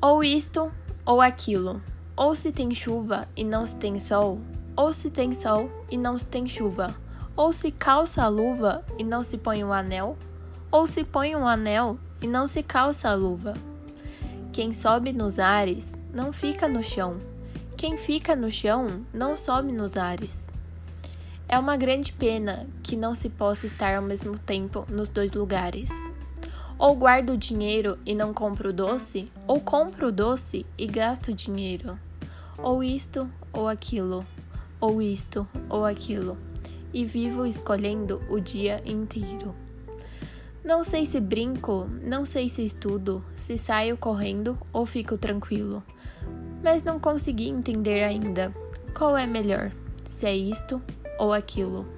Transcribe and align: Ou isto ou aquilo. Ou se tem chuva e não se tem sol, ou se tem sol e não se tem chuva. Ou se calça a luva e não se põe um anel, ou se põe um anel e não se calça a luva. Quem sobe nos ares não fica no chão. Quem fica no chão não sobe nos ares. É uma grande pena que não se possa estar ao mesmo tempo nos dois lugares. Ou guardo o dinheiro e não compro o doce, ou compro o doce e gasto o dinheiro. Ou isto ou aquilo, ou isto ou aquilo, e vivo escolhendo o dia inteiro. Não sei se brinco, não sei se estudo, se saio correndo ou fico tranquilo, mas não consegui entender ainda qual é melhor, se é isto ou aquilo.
Ou 0.00 0.22
isto 0.22 0.70
ou 1.04 1.20
aquilo. 1.20 1.82
Ou 2.16 2.34
se 2.34 2.52
tem 2.52 2.72
chuva 2.74 3.28
e 3.36 3.42
não 3.42 3.66
se 3.66 3.74
tem 3.74 3.98
sol, 3.98 4.38
ou 4.76 4.92
se 4.92 5.10
tem 5.10 5.32
sol 5.32 5.68
e 5.90 5.96
não 5.96 6.16
se 6.16 6.24
tem 6.24 6.46
chuva. 6.46 6.94
Ou 7.34 7.52
se 7.52 7.72
calça 7.72 8.22
a 8.22 8.28
luva 8.28 8.84
e 8.96 9.02
não 9.02 9.24
se 9.24 9.36
põe 9.36 9.64
um 9.64 9.72
anel, 9.72 10.16
ou 10.70 10.86
se 10.86 11.02
põe 11.02 11.34
um 11.34 11.46
anel 11.46 11.98
e 12.20 12.28
não 12.28 12.46
se 12.46 12.62
calça 12.62 13.08
a 13.08 13.14
luva. 13.14 13.54
Quem 14.52 14.72
sobe 14.72 15.12
nos 15.12 15.38
ares 15.38 15.90
não 16.12 16.32
fica 16.32 16.68
no 16.68 16.82
chão. 16.82 17.20
Quem 17.76 17.96
fica 17.96 18.36
no 18.36 18.50
chão 18.50 19.04
não 19.12 19.36
sobe 19.36 19.72
nos 19.72 19.96
ares. 19.96 20.46
É 21.48 21.58
uma 21.58 21.76
grande 21.76 22.12
pena 22.12 22.68
que 22.82 22.94
não 22.94 23.14
se 23.14 23.28
possa 23.28 23.66
estar 23.66 23.96
ao 23.96 24.02
mesmo 24.02 24.38
tempo 24.38 24.84
nos 24.88 25.08
dois 25.08 25.32
lugares. 25.32 25.90
Ou 26.78 26.94
guardo 26.94 27.30
o 27.30 27.36
dinheiro 27.36 27.98
e 28.06 28.14
não 28.14 28.32
compro 28.32 28.68
o 28.68 28.72
doce, 28.72 29.32
ou 29.48 29.60
compro 29.60 30.08
o 30.08 30.12
doce 30.12 30.64
e 30.78 30.86
gasto 30.86 31.28
o 31.28 31.34
dinheiro. 31.34 31.98
Ou 32.56 32.84
isto 32.84 33.28
ou 33.52 33.66
aquilo, 33.66 34.24
ou 34.80 35.02
isto 35.02 35.46
ou 35.68 35.84
aquilo, 35.84 36.38
e 36.92 37.04
vivo 37.04 37.44
escolhendo 37.44 38.22
o 38.30 38.38
dia 38.38 38.80
inteiro. 38.84 39.54
Não 40.64 40.84
sei 40.84 41.04
se 41.04 41.18
brinco, 41.18 41.88
não 42.02 42.24
sei 42.24 42.48
se 42.48 42.64
estudo, 42.64 43.24
se 43.34 43.58
saio 43.58 43.96
correndo 43.96 44.56
ou 44.72 44.86
fico 44.86 45.18
tranquilo, 45.18 45.82
mas 46.62 46.84
não 46.84 47.00
consegui 47.00 47.48
entender 47.48 48.04
ainda 48.04 48.54
qual 48.96 49.16
é 49.16 49.26
melhor, 49.26 49.72
se 50.04 50.26
é 50.26 50.36
isto 50.36 50.80
ou 51.18 51.32
aquilo. 51.32 51.97